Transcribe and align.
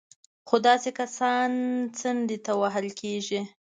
خو 0.47 0.55
داسې 0.67 0.89
کسان 0.99 1.51
څنډې 1.99 2.37
ته 2.45 2.51
وهل 2.61 2.87
کېږي 2.99 3.41